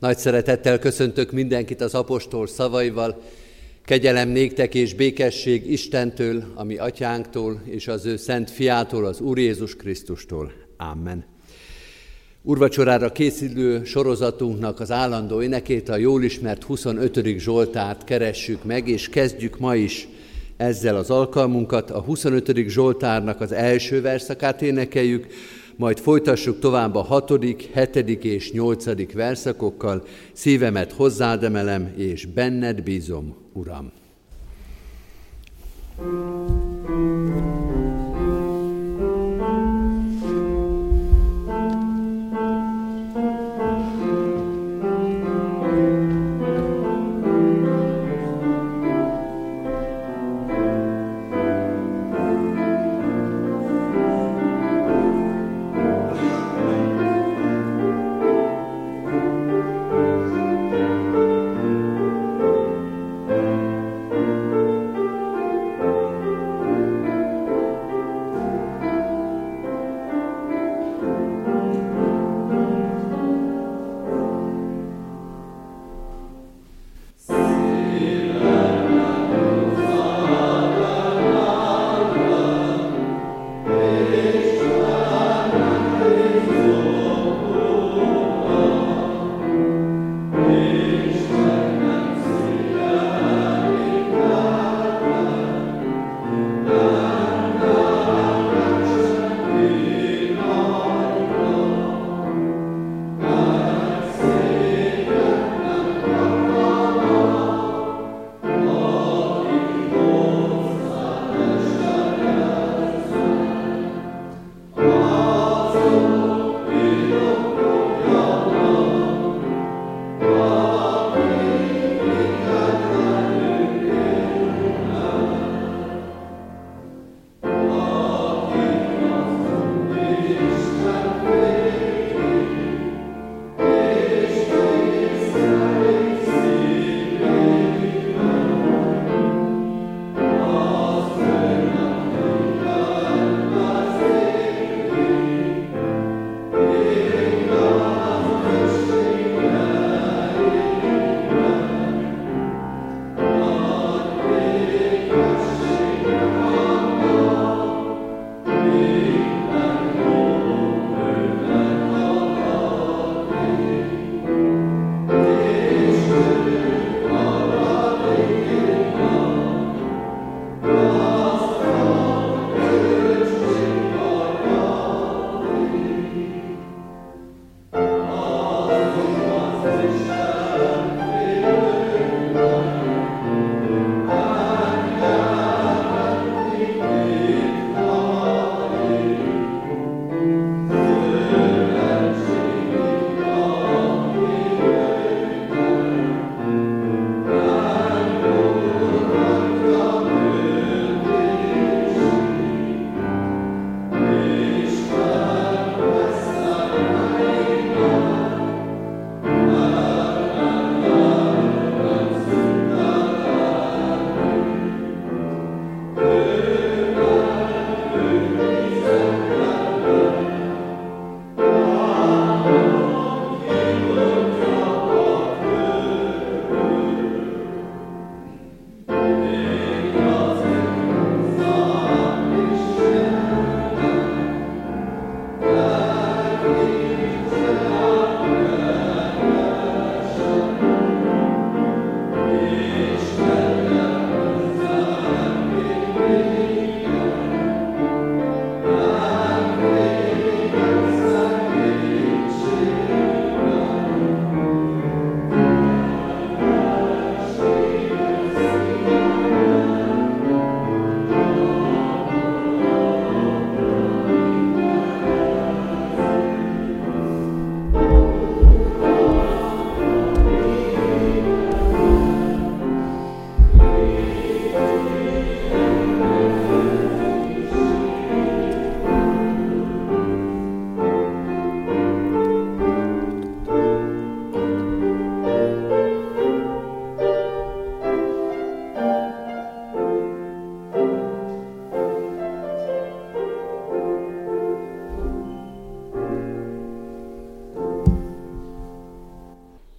[0.00, 3.22] Nagy szeretettel köszöntök mindenkit az apostol szavaival.
[3.84, 9.76] Kegyelem néktek és békesség Istentől, ami atyánktól, és az ő szent fiától, az Úr Jézus
[9.76, 10.52] Krisztustól.
[10.76, 11.24] Amen.
[12.42, 17.38] Urvacsorára készülő sorozatunknak az állandó énekét, a jól ismert 25.
[17.38, 20.08] Zsoltárt keressük meg, és kezdjük ma is
[20.56, 21.90] ezzel az alkalmunkat.
[21.90, 22.68] A 25.
[22.68, 25.26] Zsoltárnak az első verszakát énekeljük,
[25.80, 33.36] majd folytassuk tovább a hatodik, hetedik és nyolcadik verszakokkal, szívemet hozzád emelem, és benned bízom,
[33.52, 33.92] Uram.
[35.96, 37.59] thank you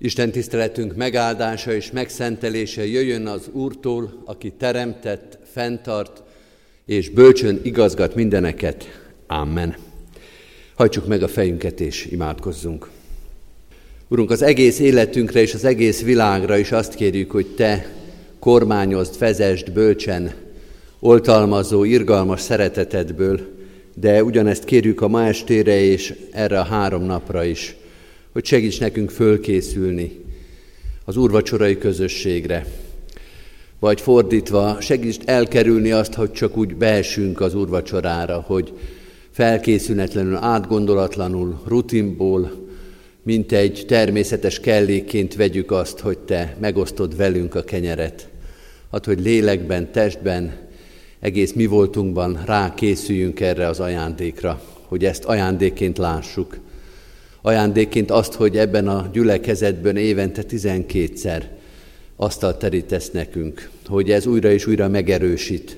[0.03, 6.23] Isten tiszteletünk megáldása és megszentelése jöjjön az Úrtól, aki teremtett, fenntart
[6.85, 9.01] és bölcsön igazgat mindeneket.
[9.27, 9.75] Amen.
[10.75, 12.89] Hajtsuk meg a fejünket és imádkozzunk.
[14.07, 17.91] Urunk, az egész életünkre és az egész világra is azt kérjük, hogy Te
[18.39, 20.33] kormányozd, vezest bölcsen,
[20.99, 23.39] oltalmazó, irgalmas szeretetedből,
[23.95, 27.75] de ugyanezt kérjük a ma estére és erre a három napra is,
[28.31, 30.19] hogy segíts nekünk fölkészülni
[31.05, 32.65] az úrvacsorai közösségre,
[33.79, 38.73] vagy fordítva, segíts elkerülni azt, hogy csak úgy beesünk az úrvacsorára, hogy
[39.31, 42.69] felkészületlenül, átgondolatlanul, rutinból,
[43.23, 48.29] mint egy természetes kellékként vegyük azt, hogy Te megosztod velünk a kenyeret.
[48.91, 50.53] Hát, hogy lélekben, testben,
[51.19, 56.57] egész mi voltunkban rákészüljünk erre az ajándékra, hogy ezt ajándékként lássuk.
[57.41, 61.49] Ajándékként azt, hogy ebben a gyülekezetben évente tizenkétszer
[62.15, 65.77] asztalt terítesz nekünk, hogy ez újra és újra megerősít,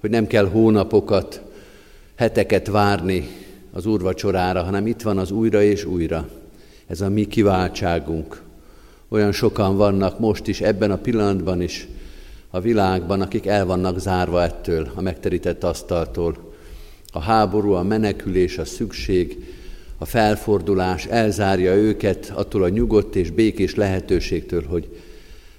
[0.00, 1.40] hogy nem kell hónapokat,
[2.14, 3.28] heteket várni
[3.72, 6.28] az úrvacsorára, hanem itt van az újra és újra.
[6.86, 8.42] Ez a mi kiváltságunk.
[9.08, 11.88] Olyan sokan vannak most is, ebben a pillanatban is,
[12.50, 16.52] a világban, akik el vannak zárva ettől, a megterített asztaltól.
[17.12, 19.44] A háború, a menekülés, a szükség,
[20.02, 24.88] a felfordulás elzárja őket attól a nyugodt és békés lehetőségtől, hogy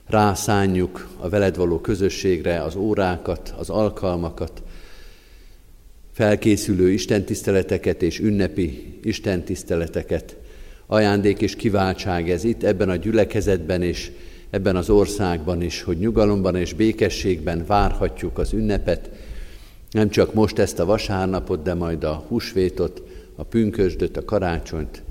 [0.06, 4.64] rászánjuk a veled való közösségre az órákat, az alkalmakat,
[6.14, 10.36] felkészülő istentiszteleteket és ünnepi istentiszteleteket.
[10.86, 14.12] Ajándék és kiváltság ez itt, ebben a gyülekezetben és
[14.50, 19.10] ebben az országban is, hogy nyugalomban és békességben várhatjuk az ünnepet,
[19.92, 25.04] nem csak most ezt a vasárnapot, de majd a húsvétot, a pünkösdöt, a karácsonyt,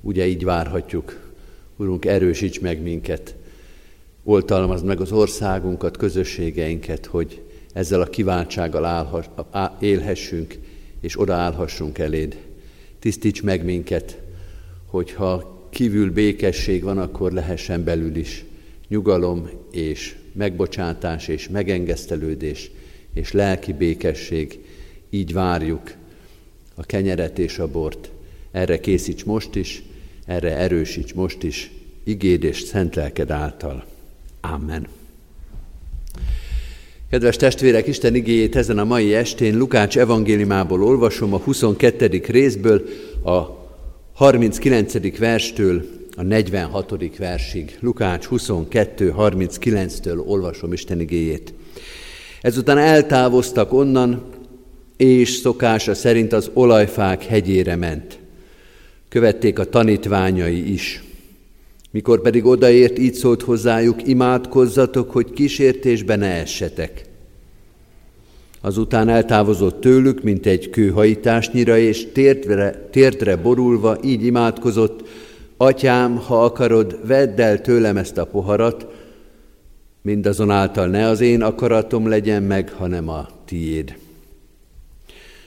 [0.00, 1.32] ugye így várhatjuk.
[1.76, 3.34] Urunk, erősíts meg minket,
[4.24, 9.24] oltalmazd meg az országunkat, közösségeinket, hogy ezzel a kiváltsággal
[9.80, 10.58] élhessünk,
[11.00, 12.38] és odaállhassunk eléd.
[12.98, 14.20] Tisztíts meg minket,
[14.86, 18.44] hogyha kívül békesség van, akkor lehessen belül is
[18.88, 22.70] nyugalom és megbocsátás és megengesztelődés
[23.14, 24.64] és lelki békesség.
[25.10, 25.92] Így várjuk
[26.80, 28.10] a kenyeret és a bort.
[28.52, 29.82] Erre készíts most is,
[30.26, 31.70] erre erősíts most is,
[32.04, 33.84] igéd és szent lelked által.
[34.40, 34.86] Amen.
[37.10, 42.22] Kedves testvérek, Isten igéjét ezen a mai estén Lukács evangéliumából olvasom a 22.
[42.26, 42.82] részből,
[43.24, 43.40] a
[44.14, 45.18] 39.
[45.18, 45.84] verstől
[46.16, 47.16] a 46.
[47.18, 47.78] versig.
[47.80, 49.14] Lukács 22.
[49.18, 51.52] 39-től olvasom Isten igéjét.
[52.40, 54.38] Ezután eltávoztak onnan,
[55.00, 58.18] és szokása szerint az olajfák hegyére ment.
[59.08, 61.02] Követték a tanítványai is.
[61.90, 67.04] Mikor pedig odaért, így szólt hozzájuk, imádkozzatok, hogy kísértésbe ne essetek.
[68.60, 75.08] Azután eltávozott tőlük, mint egy kőhajításnyira, és térdre, térdre borulva így imádkozott,
[75.56, 78.86] Atyám, ha akarod, vedd el tőlem ezt a poharat,
[80.02, 83.94] mindazonáltal ne az én akaratom legyen meg, hanem a tiéd.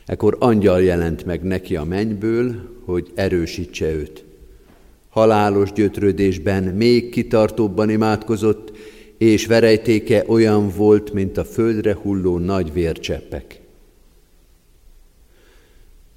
[0.05, 2.55] Ekkor angyal jelent meg neki a mennyből,
[2.85, 4.23] hogy erősítse őt
[5.13, 8.71] halálos gyötrődésben még kitartóbban imádkozott,
[9.17, 13.59] és verejtéke olyan volt, mint a földre hulló nagy vércseppek.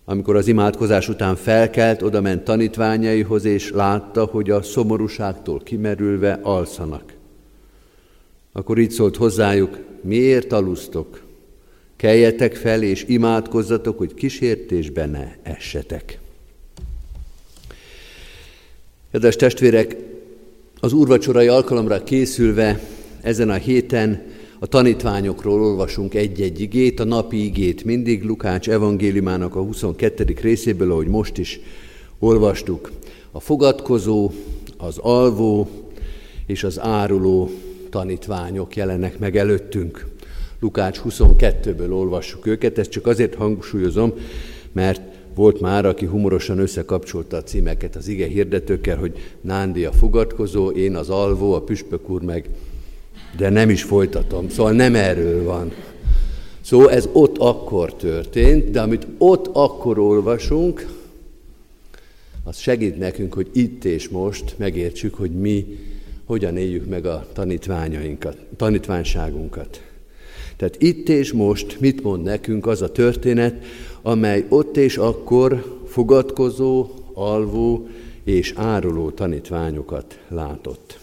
[0.05, 7.15] Amikor az imádkozás után felkelt, oda ment tanítványaihoz, és látta, hogy a szomorúságtól kimerülve alszanak.
[8.53, 11.26] Akkor így szólt hozzájuk, miért alusztok?
[11.97, 16.19] Keljetek fel, és imádkozzatok, hogy kísértésbe ne essetek.
[19.13, 19.97] Kedves testvérek,
[20.81, 22.81] az úrvacsorai alkalomra készülve
[23.21, 24.23] ezen a héten
[24.59, 30.37] a tanítványokról olvasunk egy-egy igét, a napi igét mindig Lukács evangéliumának a 22.
[30.41, 31.61] részéből, ahogy most is
[32.19, 32.93] olvastuk.
[33.31, 34.31] A fogadkozó,
[34.77, 35.69] az alvó
[36.47, 37.51] és az áruló
[37.91, 40.16] tanítványok jelennek meg előttünk.
[40.61, 44.13] Lukács 22-ből olvassuk őket, ezt csak azért hangsúlyozom,
[44.73, 45.01] mert
[45.35, 50.95] volt már, aki humorosan összekapcsolta a címeket az ige hirdetőkkel, hogy Nándi a fogadkozó, én
[50.97, 52.49] az alvó, a püspök úr meg,
[53.37, 55.73] de nem is folytatom, szóval nem erről van.
[56.61, 60.87] Szóval ez ott akkor történt, de amit ott akkor olvasunk,
[62.45, 65.79] az segít nekünk, hogy itt és most megértsük, hogy mi
[66.25, 69.81] hogyan éljük meg a tanítványainkat, tanítványságunkat.
[70.57, 73.65] Tehát itt és most mit mond nekünk az a történet,
[74.03, 77.89] amely ott és akkor fogadkozó, alvó
[78.25, 80.99] és áruló tanítványokat látott.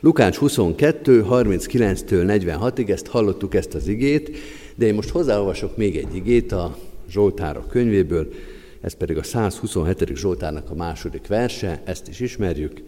[0.00, 4.36] Lukács 22, 39-től 46-ig, ezt hallottuk ezt az igét,
[4.74, 6.76] de én most hozzáolvasok még egy igét a
[7.10, 8.32] Zsoltárok könyvéből,
[8.80, 10.16] ez pedig a 127.
[10.16, 12.82] Zsoltárnak a második verse, ezt is ismerjük,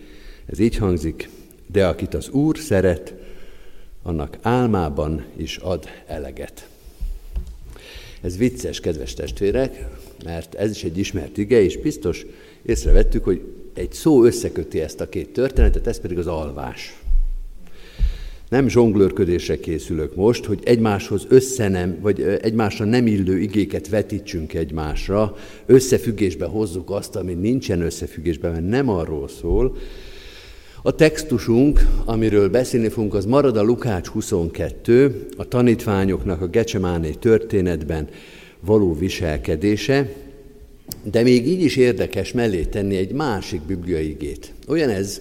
[0.47, 1.29] ez így hangzik,
[1.73, 3.15] de akit az Úr szeret,
[4.07, 6.69] annak álmában is ad eleget.
[8.21, 9.87] Ez vicces, kedves testvérek,
[10.25, 12.27] mert ez is egy ismert ige, és biztos
[12.63, 13.41] észrevettük, hogy
[13.75, 16.99] egy szó összeköti ezt a két történetet, ez pedig az alvás.
[18.49, 26.47] Nem zsonglőrködésre készülök most, hogy egymáshoz összenem, vagy egymásra nem illő igéket vetítsünk egymásra, összefüggésbe
[26.47, 29.77] hozzuk azt, ami nincsen összefüggésben, mert nem arról szól.
[30.87, 38.09] A textusunk, amiről beszélni fogunk, az marad a Lukács 22, a tanítványoknak a Gecsemáné történetben
[38.61, 40.13] való viselkedése,
[41.03, 44.53] de még így is érdekes mellé tenni egy másik bibliai igét.
[44.69, 45.21] Olyan ez,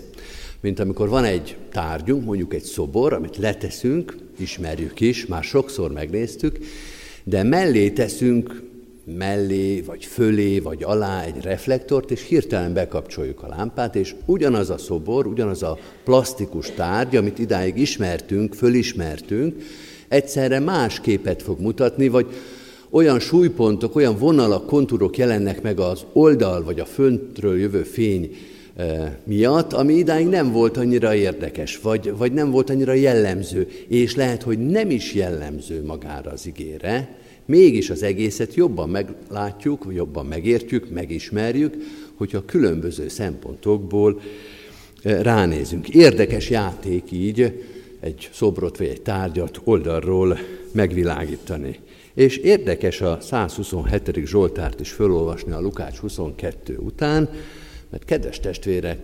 [0.62, 6.58] mint amikor van egy tárgyunk, mondjuk egy szobor, amit leteszünk, ismerjük is, már sokszor megnéztük,
[7.24, 8.62] de mellé teszünk
[9.03, 14.77] mellé, vagy fölé, vagy alá egy reflektort, és hirtelen bekapcsoljuk a lámpát, és ugyanaz a
[14.77, 19.55] szobor, ugyanaz a plastikus tárgy, amit idáig ismertünk, fölismertünk,
[20.07, 22.27] egyszerre más képet fog mutatni, vagy
[22.89, 28.36] olyan súlypontok, olyan vonalak, kontúrok jelennek meg az oldal, vagy a föntről jövő fény
[29.24, 34.43] miatt, ami idáig nem volt annyira érdekes, vagy, vagy nem volt annyira jellemző, és lehet,
[34.43, 41.76] hogy nem is jellemző magára az igére, mégis az egészet jobban meglátjuk, jobban megértjük, megismerjük,
[42.16, 44.22] hogyha különböző szempontokból
[45.04, 45.90] ránézünk.
[45.90, 47.64] Érdekes játék így
[48.00, 50.38] egy szobrot vagy egy tárgyat oldalról
[50.72, 51.80] megvilágítani.
[52.14, 54.26] És érdekes a 127.
[54.26, 57.30] Zsoltárt is felolvasni a Lukács 22 után,
[57.90, 59.00] mert kedves testvérek,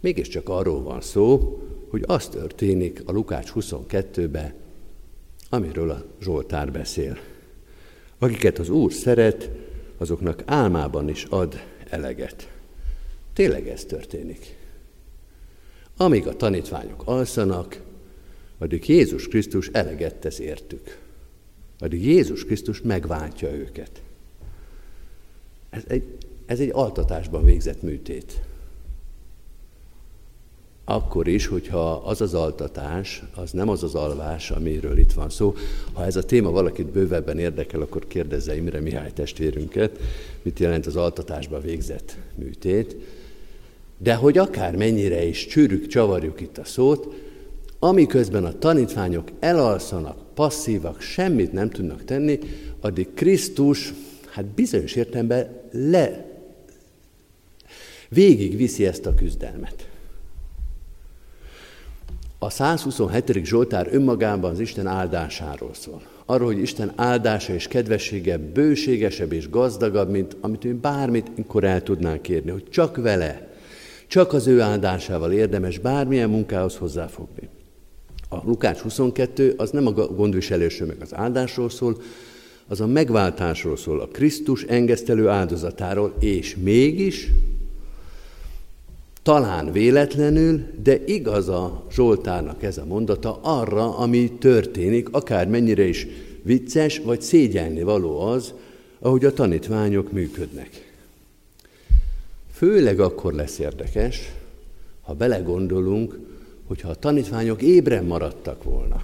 [0.00, 1.58] mégiscsak arról van szó,
[1.90, 4.52] hogy az történik a Lukács 22-ben,
[5.48, 7.18] amiről a Zsoltár beszél.
[8.22, 9.50] Akiket az Úr szeret,
[9.98, 12.52] azoknak álmában is ad eleget.
[13.32, 14.56] Tényleg ez történik.
[15.96, 17.82] Amíg a tanítványok alszanak,
[18.58, 20.98] addig Jézus Krisztus eleget tesz értük.
[21.78, 24.02] Addig Jézus Krisztus megváltja őket.
[25.70, 26.18] Ez egy
[26.50, 28.40] ez egy altatásban végzett műtét.
[30.90, 35.54] Akkor is, hogyha az az altatás, az nem az az alvás, amiről itt van szó.
[35.92, 39.98] Ha ez a téma valakit bővebben érdekel, akkor kérdezze Imre Mihály testvérünket,
[40.42, 42.96] mit jelent az altatásba végzett műtét.
[43.98, 47.14] De hogy akár mennyire is csűrük, csavarjuk itt a szót,
[47.78, 52.38] amiközben a tanítványok elalszanak, passzívak, semmit nem tudnak tenni,
[52.80, 53.92] addig Krisztus,
[54.30, 56.28] hát bizonyos értelemben le
[58.08, 59.89] Végig viszi ezt a küzdelmet.
[62.42, 63.44] A 127.
[63.44, 66.02] Zsoltár önmagában az Isten áldásáról szól.
[66.26, 71.82] Arról, hogy Isten áldása és kedvessége bőségesebb és gazdagabb, mint amit mi bármit inkor el
[71.82, 73.52] tudnánk kérni, hogy csak vele,
[74.06, 77.48] csak az ő áldásával érdemes bármilyen munkához hozzáfogni.
[78.28, 81.96] A Lukács 22 az nem a gondviselésről meg az áldásról szól,
[82.68, 87.30] az a megváltásról szól, a Krisztus engesztelő áldozatáról, és mégis
[89.22, 96.06] talán véletlenül, de igaz a Zsoltárnak ez a mondata arra, ami történik, akár mennyire is
[96.42, 98.54] vicces vagy szégyelni való az,
[98.98, 100.92] ahogy a tanítványok működnek.
[102.52, 104.32] Főleg akkor lesz érdekes,
[105.00, 106.18] ha belegondolunk,
[106.66, 109.02] hogyha a tanítványok ébren maradtak volna.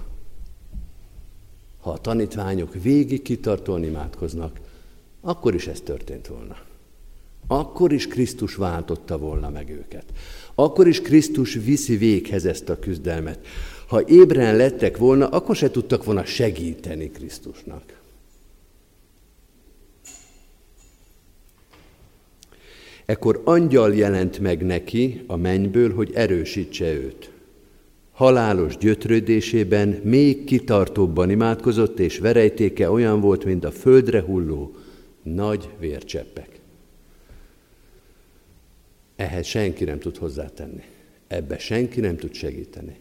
[1.79, 4.59] Ha a tanítványok végig kitartóan imádkoznak,
[5.21, 6.66] akkor is ez történt volna.
[7.47, 10.03] Akkor is Krisztus váltotta volna meg őket.
[10.55, 13.39] Akkor is Krisztus viszi véghez ezt a küzdelmet.
[13.87, 17.83] Ha ébren lettek volna, akkor se tudtak volna segíteni Krisztusnak.
[23.05, 27.31] Ekkor angyal jelent meg neki a mennyből, hogy erősítse őt.
[28.11, 34.75] Halálos gyötrődésében még kitartóbban imádkozott, és verejtéke olyan volt, mint a földre hulló
[35.23, 36.56] nagy vércseppek.
[39.17, 40.83] Ehhez senki nem tud hozzátenni.
[41.27, 42.99] Ebbe senki nem tud segíteni.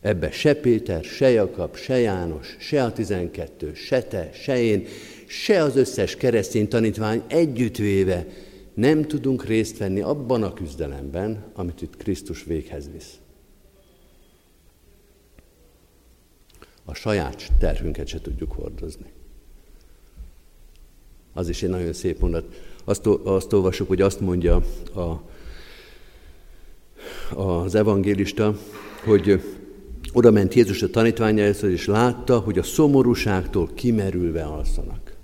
[0.00, 4.86] Ebbe se Péter, se Jakab, se János, se a tizenkettő, se te, se én,
[5.26, 8.26] se az összes keresztény tanítvány együttvéve
[8.74, 13.18] nem tudunk részt venni abban a küzdelemben, amit itt Krisztus véghez visz.
[16.84, 19.12] A saját terhünket se tudjuk hordozni.
[21.32, 22.54] Az is egy nagyon szép mondat.
[22.88, 24.62] Azt, azt olvasok, hogy azt mondja
[24.94, 25.22] a,
[27.40, 28.58] az evangélista,
[29.04, 29.42] hogy
[30.12, 35.14] oda ment Jézus a tanítványához, és látta, hogy a szomorúságtól kimerülve alszanak.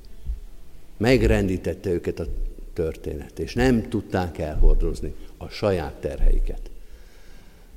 [0.96, 2.26] Megrendítette őket a
[2.72, 6.70] történet, és nem tudták elhordozni a saját terheiket.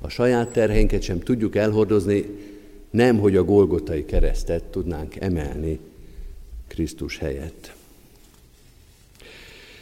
[0.01, 2.25] A saját terheinket sem tudjuk elhordozni,
[2.89, 5.79] nem, hogy a Golgotai keresztet tudnánk emelni
[6.67, 7.75] Krisztus helyett.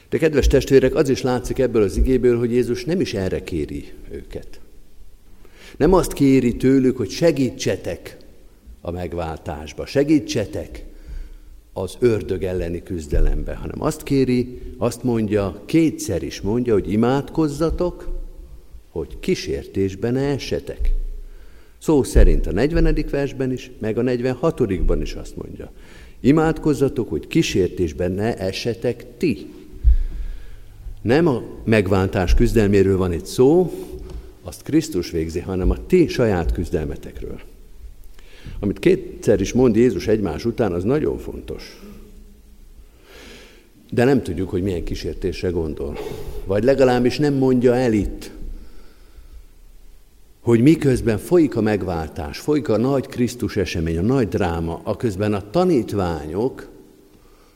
[0.10, 3.92] De kedves testvérek, az is látszik ebből az igéből, hogy Jézus nem is erre kéri
[4.12, 4.60] őket.
[5.78, 8.18] Nem azt kéri tőlük, hogy segítsetek
[8.82, 10.86] a megváltásba, segítsetek
[11.74, 18.08] az ördög elleni küzdelembe, hanem azt kéri, azt mondja, kétszer is mondja, hogy imádkozzatok,
[18.90, 20.92] hogy kísértésben ne essetek.
[21.78, 23.06] Szó szerint a 40.
[23.12, 24.60] versben is, meg a 46.
[25.02, 25.72] is azt mondja.
[26.20, 29.48] Imádkozzatok, hogy kísértésben ne essetek ti.
[31.06, 33.72] Nem a megváltás küzdelméről van itt szó,
[34.44, 37.40] azt Krisztus végzi, hanem a ti saját küzdelmetekről.
[38.60, 41.82] Amit kétszer is mond Jézus egymás után, az nagyon fontos.
[43.90, 45.98] De nem tudjuk, hogy milyen kísértésre gondol.
[46.46, 48.32] Vagy legalábbis nem mondja el itt,
[50.42, 55.50] hogy miközben folyik a megváltás, folyik a nagy Krisztus esemény, a nagy dráma, aközben a
[55.50, 56.70] tanítványok,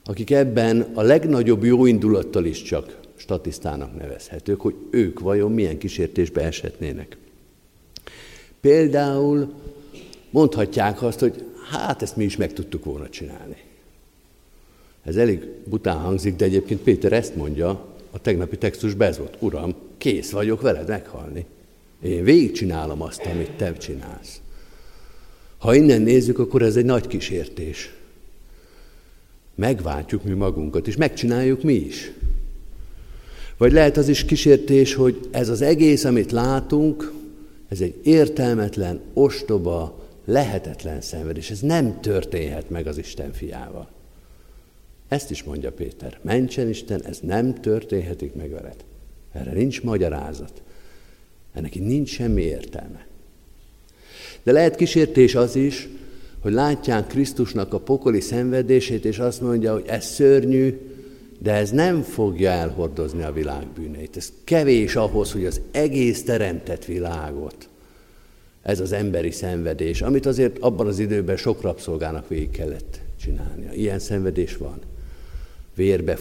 [0.03, 6.41] akik ebben a legnagyobb jó indulattal is csak statisztának nevezhetők, hogy ők vajon milyen kísértésbe
[6.41, 7.17] eshetnének.
[8.61, 9.53] Például
[10.29, 13.57] mondhatják azt, hogy hát ezt mi is meg tudtuk volna csinálni.
[15.03, 19.75] Ez elég bután hangzik, de egyébként Péter ezt mondja, a tegnapi textusban ez volt, Uram,
[19.97, 21.45] kész vagyok veled meghalni.
[22.01, 24.41] Én végigcsinálom azt, amit te csinálsz.
[25.57, 27.93] Ha innen nézzük, akkor ez egy nagy kísértés.
[29.55, 32.11] Megváltjuk mi magunkat, és megcsináljuk mi is.
[33.59, 37.13] Vagy lehet az is kísértés, hogy ez az egész, amit látunk,
[37.69, 41.49] ez egy értelmetlen, ostoba, lehetetlen szenvedés.
[41.49, 43.87] Ez nem történhet meg az Isten fiával.
[45.07, 46.19] Ezt is mondja Péter.
[46.21, 48.75] Mentsen Isten, ez nem történhetik meg veled.
[49.31, 50.61] Erre nincs magyarázat.
[51.53, 53.07] Ennek nincs semmi értelme.
[54.43, 55.87] De lehet kísértés az is,
[56.39, 60.79] hogy látják Krisztusnak a pokoli szenvedését, és azt mondja, hogy ez szörnyű,
[61.41, 64.17] de ez nem fogja elhordozni a világ bűneit.
[64.17, 67.69] Ez kevés ahhoz, hogy az egész teremtett világot,
[68.61, 73.71] ez az emberi szenvedés, amit azért abban az időben sok rabszolgának végig kellett csinálnia.
[73.73, 74.79] Ilyen szenvedés van.
[75.75, 76.15] Vérbe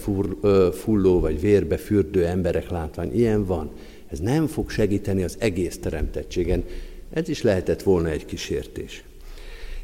[0.73, 3.71] fulló, vagy vérbe fürdő emberek látvány, ilyen van.
[4.07, 6.65] Ez nem fog segíteni az egész teremtettségen.
[7.13, 9.05] Ez is lehetett volna egy kísértés.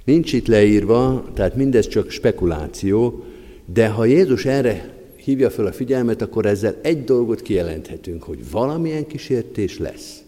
[0.04, 3.24] Nincs itt leírva, tehát mindez csak spekuláció,
[3.64, 4.93] de ha Jézus erre
[5.24, 10.22] hívja fel a figyelmet, akkor ezzel egy dolgot kijelenthetünk, hogy valamilyen kísértés lesz.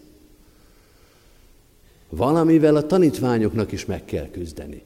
[2.09, 4.83] Valamivel a tanítványoknak is meg kell küzdeni.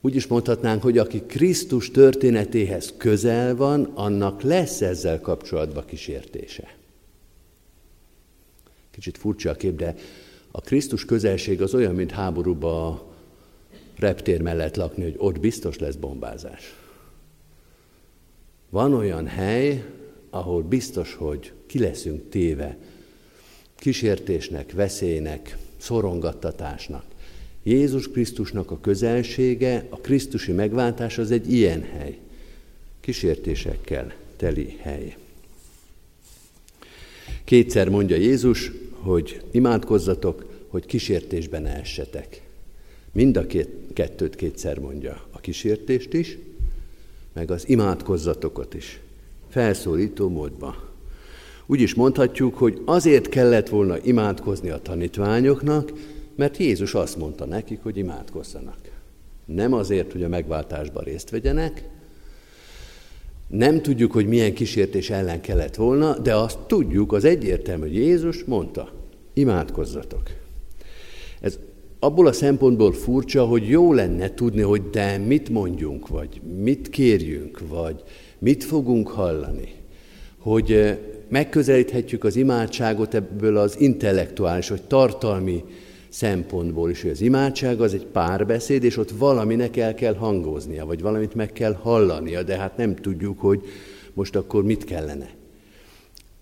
[0.00, 6.74] Úgy is mondhatnánk, hogy aki Krisztus történetéhez közel van, annak lesz ezzel kapcsolatban kísértése.
[8.90, 9.94] Kicsit furcsa a kép, de
[10.50, 13.06] a Krisztus közelség az olyan, mint háborúba a
[13.96, 16.74] reptér mellett lakni, hogy ott biztos lesz bombázás.
[18.76, 19.84] Van olyan hely,
[20.30, 22.76] ahol biztos, hogy ki leszünk téve
[23.76, 27.04] kísértésnek, veszélynek, szorongattatásnak.
[27.62, 32.18] Jézus Krisztusnak a közelsége, a Krisztusi megváltás az egy ilyen hely.
[33.00, 35.16] Kísértésekkel teli hely.
[37.44, 42.42] Kétszer mondja Jézus, hogy imádkozzatok, hogy kísértésben ne essetek.
[43.12, 45.26] Mind a két, kettőt kétszer mondja.
[45.30, 46.38] A kísértést is,
[47.36, 49.00] meg az imádkozzatokat is.
[49.48, 50.74] Felszólító módban.
[51.66, 55.92] Úgy is mondhatjuk, hogy azért kellett volna imádkozni a tanítványoknak,
[56.36, 58.78] mert Jézus azt mondta nekik, hogy imádkozzanak.
[59.44, 61.88] Nem azért, hogy a megváltásban részt vegyenek,
[63.46, 68.44] nem tudjuk, hogy milyen kísértés ellen kellett volna, de azt tudjuk, az egyértelmű, hogy Jézus
[68.44, 68.92] mondta,
[69.32, 70.22] imádkozzatok.
[71.40, 71.58] Ez
[72.06, 77.60] abból a szempontból furcsa, hogy jó lenne tudni, hogy de mit mondjunk, vagy mit kérjünk,
[77.68, 78.02] vagy
[78.38, 79.74] mit fogunk hallani.
[80.38, 85.64] Hogy megközelíthetjük az imádságot ebből az intellektuális, vagy tartalmi
[86.08, 91.02] szempontból is, hogy az imádság az egy párbeszéd, és ott valaminek el kell hangoznia, vagy
[91.02, 93.60] valamit meg kell hallania, de hát nem tudjuk, hogy
[94.14, 95.28] most akkor mit kellene.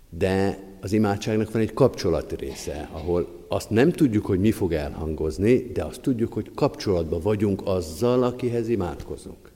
[0.09, 5.71] De az imádságnak van egy kapcsolati része, ahol azt nem tudjuk, hogy mi fog elhangozni,
[5.73, 9.51] de azt tudjuk, hogy kapcsolatban vagyunk azzal, akihez imádkozunk.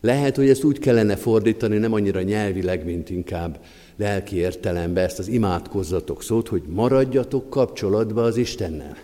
[0.00, 3.58] Lehet, hogy ezt úgy kellene fordítani, nem annyira nyelvileg, mint inkább
[3.96, 8.96] lelki értelembe ezt az imádkozzatok szót, hogy maradjatok kapcsolatba az Istennel.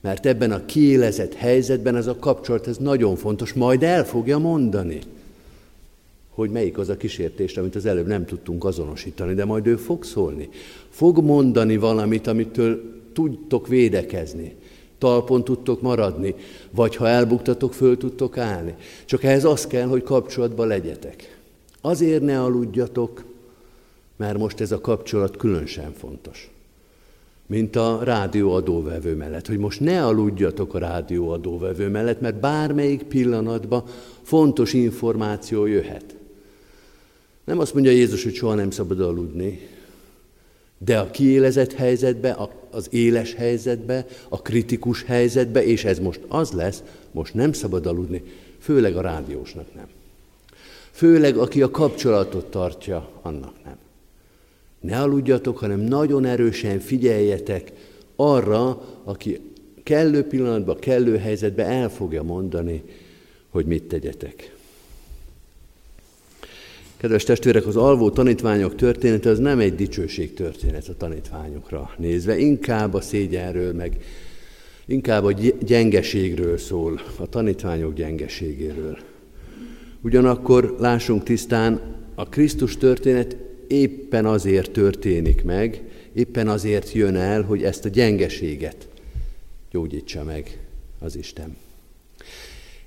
[0.00, 4.98] Mert ebben a kiélezett helyzetben ez a kapcsolat, ez nagyon fontos, majd el fogja mondani,
[6.38, 10.04] hogy melyik az a kísértés, amit az előbb nem tudtunk azonosítani, de majd ő fog
[10.04, 10.48] szólni.
[10.88, 14.56] Fog mondani valamit, amitől tudtok védekezni
[14.98, 16.34] talpon tudtok maradni,
[16.70, 18.74] vagy ha elbuktatok, föl tudtok állni.
[19.04, 21.38] Csak ehhez az kell, hogy kapcsolatban legyetek.
[21.80, 23.24] Azért ne aludjatok,
[24.16, 26.50] mert most ez a kapcsolat különösen fontos.
[27.46, 33.82] Mint a rádióadóvevő mellett, hogy most ne aludjatok a rádióadóvevő mellett, mert bármelyik pillanatban
[34.22, 36.17] fontos információ jöhet.
[37.48, 39.68] Nem azt mondja Jézus, hogy soha nem szabad aludni,
[40.78, 46.82] de a kiélezett helyzetbe, az éles helyzetbe, a kritikus helyzetbe, és ez most az lesz,
[47.10, 48.22] most nem szabad aludni,
[48.58, 49.86] főleg a rádiósnak nem.
[50.90, 53.76] Főleg, aki a kapcsolatot tartja, annak nem.
[54.80, 57.72] Ne aludjatok, hanem nagyon erősen figyeljetek
[58.16, 59.40] arra, aki
[59.82, 62.82] kellő pillanatban, kellő helyzetben el fogja mondani,
[63.48, 64.56] hogy mit tegyetek.
[66.98, 72.94] Kedves testvérek, az alvó tanítványok története az nem egy dicsőség történet a tanítványokra nézve, inkább
[72.94, 73.96] a szégyenről, meg
[74.86, 78.98] inkább a gyengeségről szól, a tanítványok gyengeségéről.
[80.00, 85.82] Ugyanakkor lássunk tisztán, a Krisztus történet éppen azért történik meg,
[86.12, 88.88] éppen azért jön el, hogy ezt a gyengeséget
[89.70, 90.58] gyógyítsa meg
[90.98, 91.56] az Isten.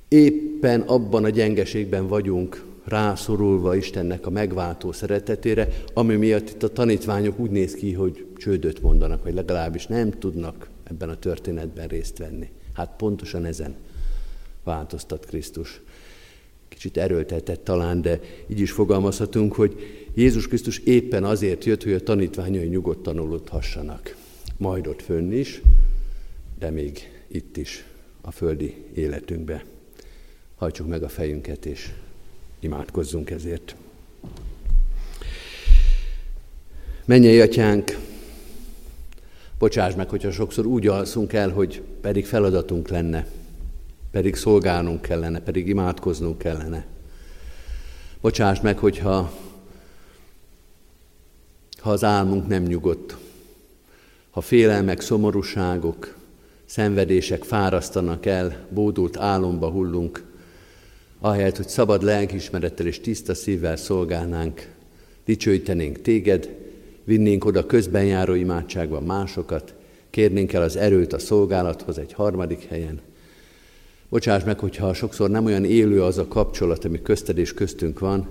[0.07, 7.39] Éppen abban a gyengeségben vagyunk, rászorulva Istennek a megváltó szeretetére, ami miatt itt a tanítványok
[7.39, 12.49] úgy néz ki, hogy csődöt mondanak, vagy legalábbis nem tudnak ebben a történetben részt venni.
[12.73, 13.75] Hát pontosan ezen
[14.63, 15.81] változtat Krisztus.
[16.67, 19.75] Kicsit erőltetett talán, de így is fogalmazhatunk, hogy
[20.13, 24.15] Jézus Krisztus éppen azért jött, hogy a tanítványai nyugodtan aludhassanak.
[24.57, 25.61] Majd ott fönn is,
[26.59, 27.85] de még itt is
[28.21, 29.65] a földi életünkbe.
[30.55, 31.91] Hajtsuk meg a fejünket, és
[32.63, 33.75] Imádkozzunk ezért.
[37.05, 37.97] Menjél, atyánk,
[39.57, 43.27] bocsáss meg, hogyha sokszor úgy alszunk el, hogy pedig feladatunk lenne,
[44.11, 46.85] pedig szolgálnunk kellene, pedig imádkoznunk kellene.
[48.21, 49.31] Bocsáss meg, hogyha
[51.79, 53.17] ha az álmunk nem nyugodt,
[54.29, 56.15] ha félelmek, szomorúságok,
[56.65, 60.30] szenvedések fárasztanak el, bódult álomba hullunk,
[61.21, 64.69] ahelyett, hogy szabad lelkismerettel és tiszta szívvel szolgálnánk,
[65.25, 66.49] dicsőítenénk téged,
[67.03, 69.73] vinnénk oda közben járó imádságban másokat,
[70.09, 72.99] kérnénk el az erőt a szolgálathoz egy harmadik helyen.
[74.09, 78.29] Bocsáss meg, hogyha sokszor nem olyan élő az a kapcsolat, ami közted és köztünk van,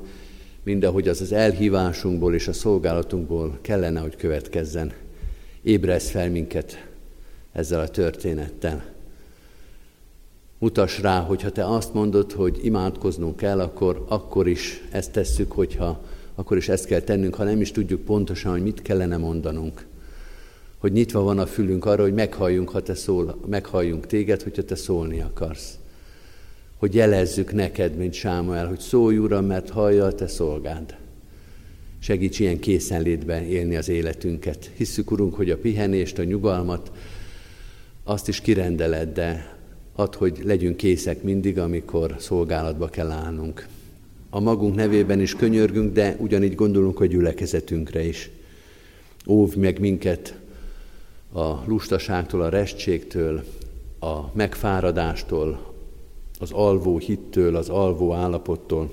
[0.62, 4.92] mint ahogy az az elhívásunkból és a szolgálatunkból kellene, hogy következzen.
[5.62, 6.86] Ébresz fel minket
[7.52, 8.84] ezzel a történettel.
[10.60, 16.00] Mutass rá, hogyha te azt mondod, hogy imádkoznunk kell, akkor, akkor is ezt tesszük, hogyha
[16.34, 19.86] akkor is ezt kell tennünk, ha nem is tudjuk pontosan, hogy mit kellene mondanunk.
[20.78, 24.74] Hogy nyitva van a fülünk arra, hogy meghalljunk, ha te szól, meghalljunk téged, hogyha te
[24.74, 25.78] szólni akarsz.
[26.76, 30.96] Hogy jelezzük neked, mint Sámuel, hogy szólj, Uram, mert hallja a te szolgád.
[31.98, 34.70] Segíts ilyen készenlétben élni az életünket.
[34.76, 36.92] Hisszük, Urunk, hogy a pihenést, a nyugalmat,
[38.04, 39.58] azt is kirendeled, de
[40.00, 43.66] Add, hogy legyünk készek mindig, amikor szolgálatba kell állnunk.
[44.30, 48.30] A magunk nevében is könyörgünk, de ugyanígy gondolunk a gyülekezetünkre is.
[49.26, 50.34] Óvj meg minket
[51.32, 53.44] a lustaságtól, a restségtől,
[53.98, 55.74] a megfáradástól,
[56.38, 58.90] az alvó hittől, az alvó állapottól.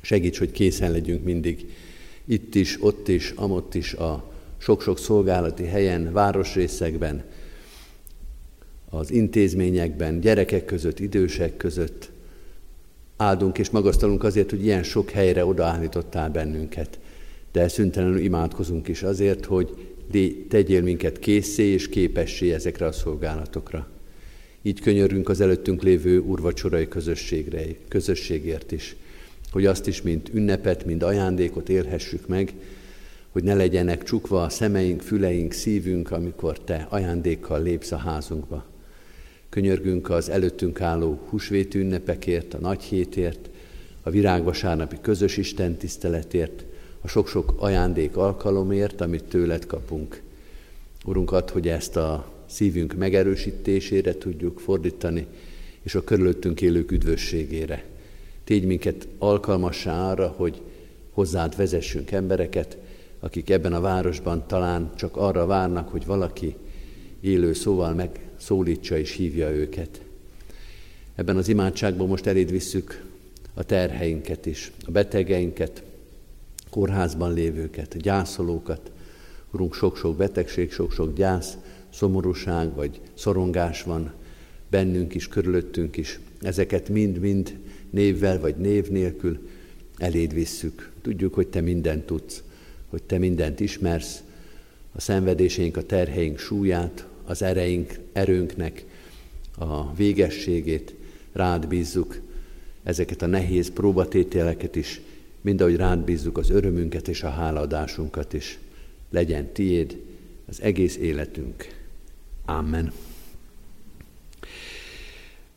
[0.00, 1.74] Segíts, hogy készen legyünk mindig
[2.24, 4.24] itt is, ott is, amott is, a
[4.58, 7.24] sok-sok szolgálati helyen, városrészekben,
[8.90, 12.10] az intézményekben, gyerekek között, idősek között.
[13.16, 16.98] Áldunk és magasztalunk azért, hogy ilyen sok helyre odaállítottál bennünket.
[17.52, 19.94] De szüntelenül imádkozunk is azért, hogy
[20.48, 23.88] tegyél minket készé és képessé ezekre a szolgálatokra.
[24.62, 28.96] Így könyörünk az előttünk lévő urvacsorai közösségre, közösségért is,
[29.52, 32.52] hogy azt is, mint ünnepet, mint ajándékot élhessük meg,
[33.30, 38.64] hogy ne legyenek csukva a szemeink, füleink, szívünk, amikor Te ajándékkal lépsz a házunkba.
[39.50, 43.50] Könyörgünk az előttünk álló húsvét ünnepekért, a nagy hétért,
[44.02, 46.64] a virágvasárnapi közös Isten tiszteletért,
[47.00, 50.22] a sok-sok ajándék alkalomért, amit tőled kapunk.
[51.04, 55.26] Urunk, add, hogy ezt a szívünk megerősítésére tudjuk fordítani,
[55.82, 57.84] és a körülöttünk élők üdvösségére.
[58.44, 60.62] tégy minket alkalmassá arra, hogy
[61.12, 62.78] hozzád vezessünk embereket,
[63.20, 66.56] akik ebben a városban talán csak arra várnak, hogy valaki
[67.20, 67.94] élő szóval
[68.40, 70.00] megszólítsa és hívja őket.
[71.14, 73.04] Ebben az imádságban most eléd visszük
[73.54, 75.82] a terheinket is, a betegeinket,
[76.70, 78.90] kórházban lévőket, a gyászolókat.
[79.50, 81.56] Urunk, sok-sok betegség, sok-sok gyász,
[81.92, 84.12] szomorúság vagy szorongás van
[84.70, 86.20] bennünk is, körülöttünk is.
[86.40, 87.58] Ezeket mind-mind
[87.90, 89.48] névvel vagy név nélkül
[89.96, 90.90] eléd visszük.
[91.02, 92.42] Tudjuk, hogy Te mindent tudsz,
[92.88, 94.22] hogy Te mindent ismersz,
[94.92, 98.84] a szenvedéseink, a terheink súlyát, az ereink, erőnknek
[99.58, 100.94] a végességét
[101.32, 102.20] rád bízzuk,
[102.82, 105.00] ezeket a nehéz próbatételeket is,
[105.40, 108.58] mind ahogy rád bízzuk az örömünket és a hálaadásunkat is.
[109.10, 110.02] Legyen tiéd
[110.48, 111.78] az egész életünk.
[112.44, 112.92] Amen.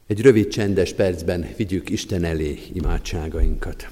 [0.07, 3.89] Egy rövid csendes percben vigyük Isten elé imádságainkat.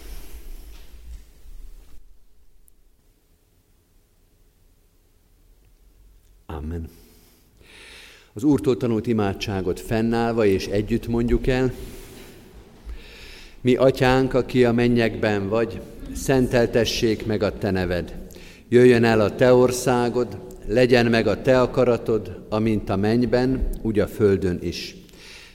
[6.46, 7.01] Amen.
[8.34, 11.74] Az Úrtól tanult imádságot fennállva és együtt mondjuk el.
[13.62, 15.80] Mi, atyánk, aki a mennyekben vagy,
[16.13, 18.15] szenteltessék meg a te neved.
[18.70, 24.08] Jöjjön el a te országod, legyen meg a te akaratod, amint a mennyben, úgy a
[24.08, 24.96] földön is.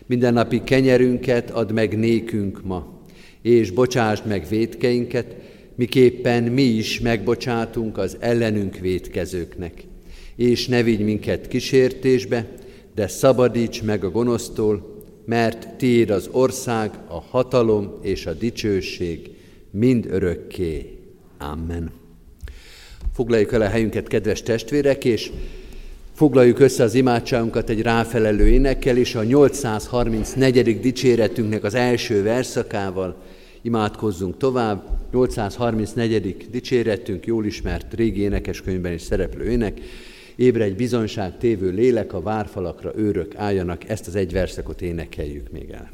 [0.07, 3.01] Mindennapi kenyerünket add meg nékünk ma,
[3.43, 5.37] és bocsásd meg védkeinket,
[5.75, 9.85] miképpen mi is megbocsátunk az ellenünk védkezőknek.
[10.35, 12.47] És ne vigy minket kísértésbe,
[12.97, 19.31] de szabadíts meg a gonosztól, mert tiéd az ország, a hatalom és a dicsőség
[19.71, 20.99] mind örökké.
[21.39, 21.91] Amen.
[23.15, 25.31] Foglaljuk el a helyünket, kedves testvérek, és
[26.15, 30.81] foglaljuk össze az imádságunkat egy ráfelelő énekkel, és a 834.
[30.81, 33.17] dicséretünknek az első verszakával
[33.63, 34.89] imádkozzunk tovább.
[35.13, 36.47] 834.
[36.51, 39.81] dicséretünk, jól ismert régi énekeskönyvben is szereplő ének.
[40.37, 45.91] Ébredj bizonyság tévő lélek, a várfalakra őrök álljanak, ezt az egy verszakot énekeljük még el.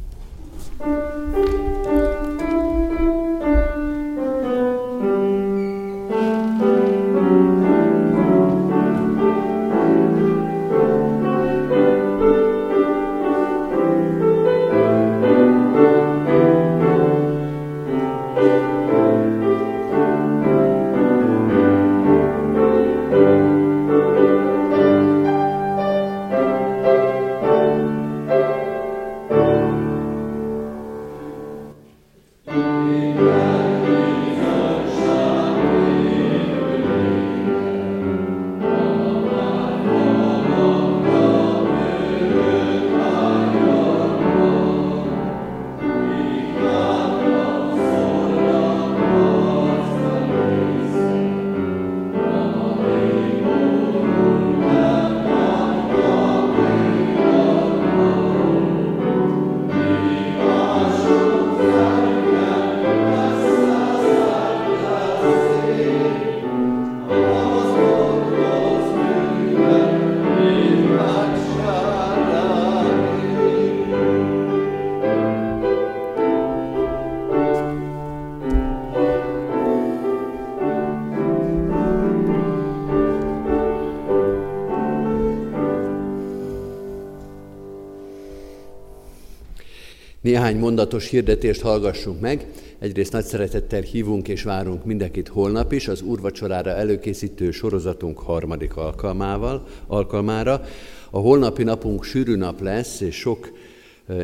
[90.22, 92.46] Néhány mondatos hirdetést hallgassunk meg.
[92.78, 99.66] Egyrészt nagy szeretettel hívunk és várunk mindenkit holnap is az úrvacsorára előkészítő sorozatunk harmadik alkalmával,
[99.86, 100.62] alkalmára.
[101.10, 103.52] A holnapi napunk sűrű nap lesz, és sok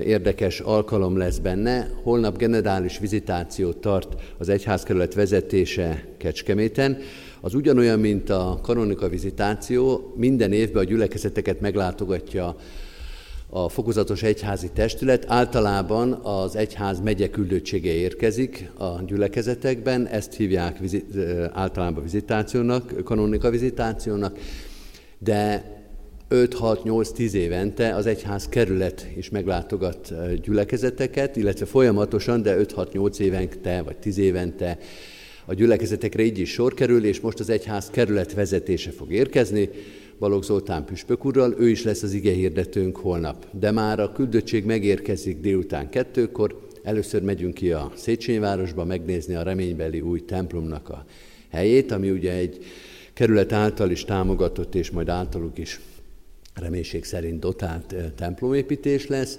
[0.04, 1.90] érdekes alkalom lesz benne.
[2.02, 6.98] Holnap generális vizitációt tart az egyházkerület vezetése Kecskeméten.
[7.40, 12.56] Az ugyanolyan, mint a kanonika vizitáció, minden évben a gyülekezeteket meglátogatja
[13.50, 15.24] a fokozatos egyházi testület.
[15.28, 21.16] Általában az egyház megye küldöttsége érkezik a gyülekezetekben, ezt hívják vizit,
[21.52, 24.38] általában vizitációnak, kanonika vizitációnak,
[25.18, 25.76] de
[26.30, 34.18] 5-6-8-10 évente az egyház kerület is meglátogat gyülekezeteket, illetve folyamatosan, de 5-6-8 évente vagy 10
[34.18, 34.78] évente
[35.44, 39.70] a gyülekezetekre így is sor kerül, és most az egyház kerület vezetése fog érkezni,
[40.18, 43.46] Balogh Zoltán püspök ő is lesz az ige hirdetőnk holnap.
[43.52, 49.42] De már a küldöttség megérkezik délután kettőkor, először megyünk ki a Széchenyi városba megnézni a
[49.42, 51.04] reménybeli új templomnak a
[51.50, 52.64] helyét, ami ugye egy
[53.12, 55.80] kerület által is támogatott, és majd általuk is
[56.54, 59.38] reménység szerint dotált templomépítés lesz.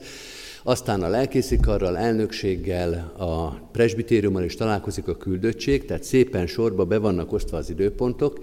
[0.63, 7.31] Aztán a lelkészikarral, elnökséggel, a presbitériummal is találkozik a küldöttség, tehát szépen sorba be vannak
[7.31, 8.39] osztva az időpontok,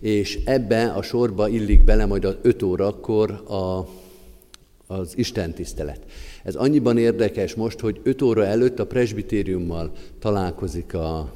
[0.00, 3.88] és ebbe a sorba illik bele majd az 5 órakor a,
[4.94, 6.00] az Isten tisztelet.
[6.42, 11.32] Ez annyiban érdekes most, hogy 5 óra előtt a presbitériummal találkozik a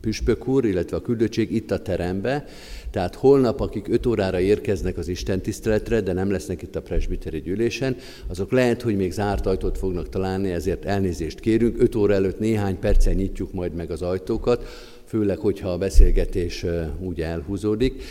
[0.00, 2.44] püspök úr, illetve a küldöttség itt a terembe,
[2.90, 7.40] tehát holnap, akik 5 órára érkeznek az Isten tiszteletre, de nem lesznek itt a presbiteri
[7.40, 7.96] gyűlésen,
[8.26, 11.82] azok lehet, hogy még zárt ajtót fognak találni, ezért elnézést kérünk.
[11.82, 14.64] 5 óra előtt néhány percen nyitjuk majd meg az ajtókat,
[15.04, 16.64] főleg, hogyha a beszélgetés
[17.00, 18.02] úgy elhúzódik.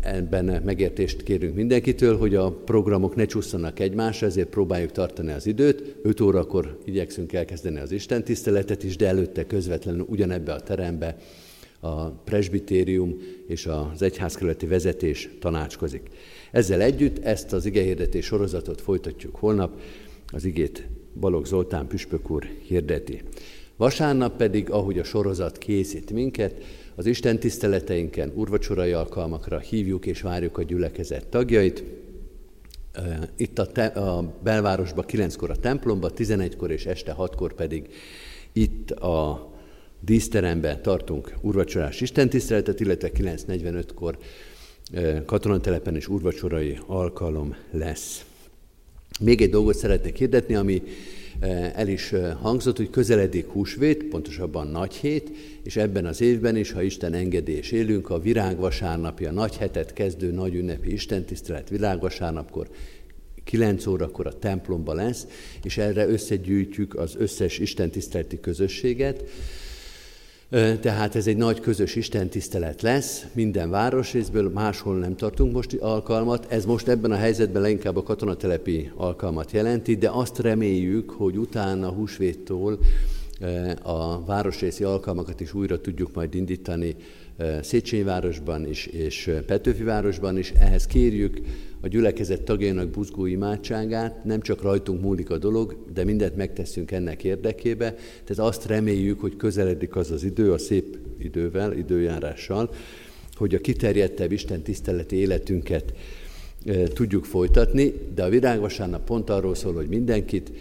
[0.00, 5.96] Ebben megértést kérünk mindenkitől, hogy a programok ne csusszanak egymásra, ezért próbáljuk tartani az időt.
[6.02, 11.16] 5 órakor igyekszünk elkezdeni az Isten tiszteletet is, de előtte közvetlenül ugyanebbe a terembe
[11.80, 16.08] a presbitérium és az egyházkerületi vezetés tanácskozik.
[16.50, 19.80] Ezzel együtt ezt az igehirdetés sorozatot folytatjuk holnap,
[20.32, 20.88] az igét
[21.20, 23.20] Balogh Zoltán püspök úr hirdeti.
[23.76, 30.58] Vasárnap pedig, ahogy a sorozat készít minket, az Isten tiszteleteinken, urvacsorai alkalmakra hívjuk és várjuk
[30.58, 31.84] a gyülekezet tagjait.
[33.36, 37.88] Itt a, te, a belvárosba 9-kor a templomba, 11-kor és este 6-kor pedig
[38.52, 39.52] itt a
[40.00, 44.18] díszteremben tartunk urvacsorás istentiszteletet, illetve 9.45-kor
[45.26, 48.24] katonatelepen is urvacsorai alkalom lesz.
[49.20, 50.82] Még egy dolgot szeretnék hirdetni, ami
[51.74, 55.30] el is hangzott, hogy közeledik húsvét, pontosabban nagy hét,
[55.62, 60.54] és ebben az évben is, ha Isten engedés élünk, a virágvasárnapja, nagy hetet kezdő nagy
[60.54, 62.68] ünnepi istentisztelet virágvasárnapkor
[63.44, 65.26] 9 órakor a templomba lesz,
[65.62, 69.24] és erre összegyűjtjük az összes istentiszteleti közösséget,
[70.80, 76.46] tehát ez egy nagy közös istentisztelet lesz, minden városrészből, máshol nem tartunk most alkalmat.
[76.48, 81.88] Ez most ebben a helyzetben leginkább a katonatelepi alkalmat jelenti, de azt reméljük, hogy utána
[81.88, 82.78] húsvéttól
[83.82, 86.96] a városrészi alkalmakat is újra tudjuk majd indítani
[87.62, 90.50] Széchenyi városban is, és Petőfi városban is.
[90.50, 91.40] Ehhez kérjük
[91.80, 97.24] a gyülekezet tagjainak buzgó imádságát, nem csak rajtunk múlik a dolog, de mindent megteszünk ennek
[97.24, 97.94] érdekébe.
[98.24, 102.70] Tehát azt reméljük, hogy közeledik az az idő, a szép idővel, időjárással,
[103.34, 105.92] hogy a kiterjedtebb Isten tiszteleti életünket
[106.92, 110.52] tudjuk folytatni, de a virágvasárnap pont arról szól, hogy mindenkit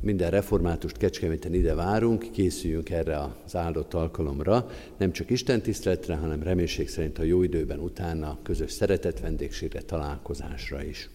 [0.00, 6.42] minden reformátust Kecskeméten ide várunk, készüljünk erre az áldott alkalomra, nem csak Isten tiszteletre, hanem
[6.42, 11.08] reménység szerint a jó időben utána közös szeretet vendégségre, találkozásra is.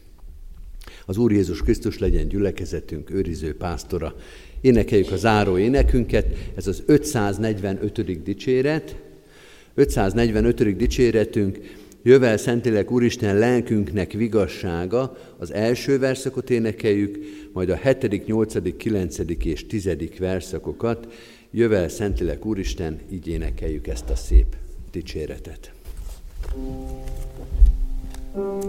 [1.05, 4.15] Az Úr Jézus Krisztus legyen gyülekezetünk, őriző pásztora.
[4.61, 8.23] Énekeljük a záró énekünket, ez az 545.
[8.23, 8.95] dicséret.
[9.73, 10.75] 545.
[10.75, 11.59] dicséretünk,
[12.05, 17.17] Jövel Szentlélek Úristen lelkünknek vigassága, az első verszakot énekeljük,
[17.53, 19.17] majd a 7., 8., 9.
[19.43, 19.89] és 10.
[20.19, 21.13] verszakokat.
[21.51, 24.55] Jövel Szentlélek Úristen, így énekeljük ezt a szép
[24.91, 25.71] dicséretet.
[28.33, 28.63] Thank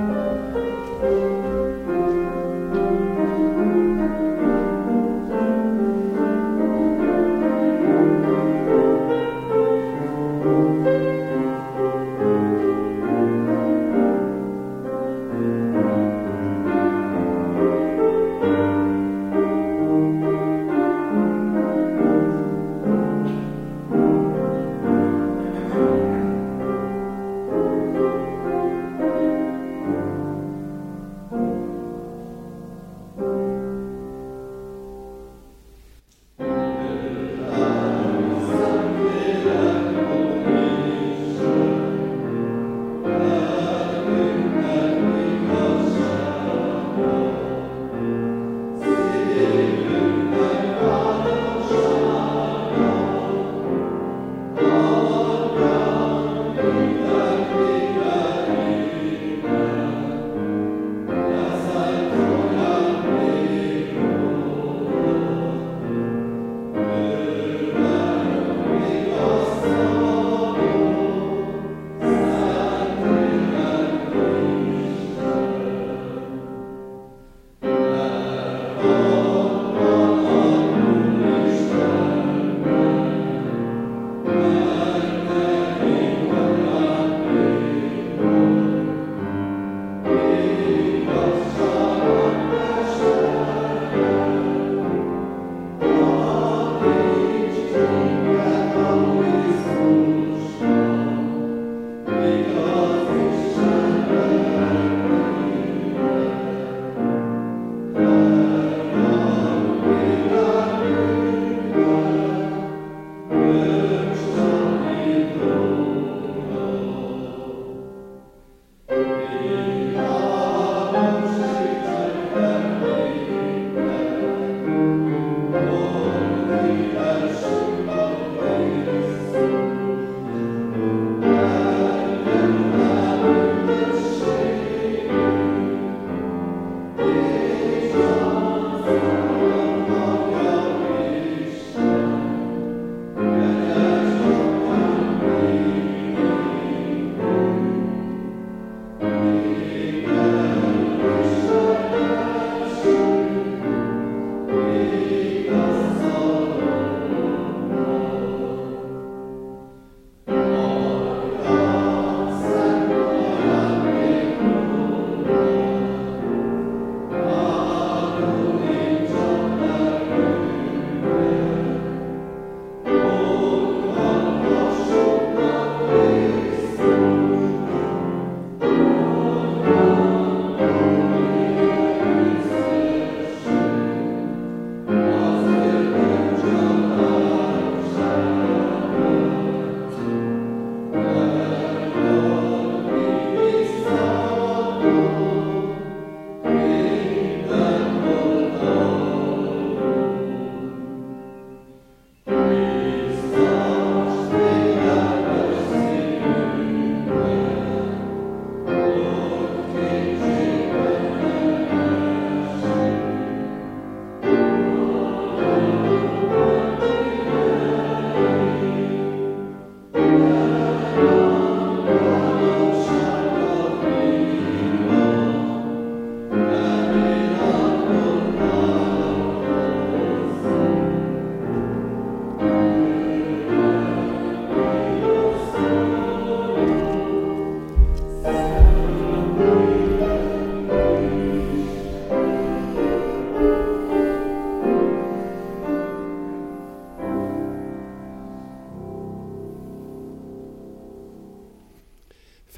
[0.00, 0.05] you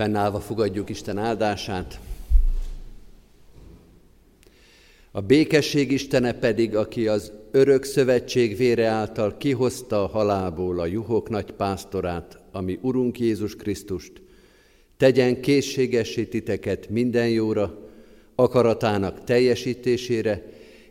[0.08, 2.00] Fennállva fogadjuk Isten áldását.
[5.10, 11.28] A békesség Istene pedig, aki az örök szövetség vére által kihozta a halából a juhok
[11.28, 14.12] nagy pásztorát, ami Urunk Jézus Krisztust,
[14.96, 17.78] tegyen készségessé titeket minden jóra,
[18.34, 20.44] akaratának teljesítésére,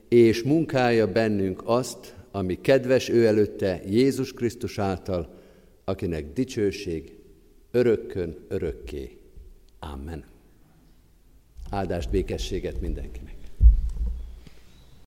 [0.09, 5.33] és munkálja bennünk azt, ami kedves ő előtte Jézus Krisztus által,
[5.85, 7.16] akinek dicsőség
[7.77, 9.17] örökkön örökké.
[9.79, 10.23] Amen.
[11.69, 13.36] Áldást, békességet mindenkinek.